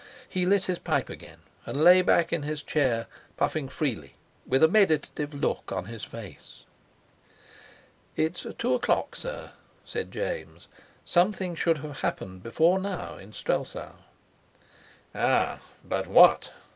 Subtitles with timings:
[0.27, 3.05] He lit his pipe again and lay back in his chair,
[3.37, 4.15] puffing freely,
[4.47, 6.65] with a meditative look on his face.
[8.15, 9.51] "It's two o'clock, sir,"
[9.85, 10.67] said James.
[11.05, 13.93] "Something should have happened before now in Strelsau."
[15.13, 16.51] "Ah, but what?"